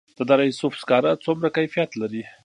[0.17, 2.23] د دره صوف سکاره څومره کیفیت لري؟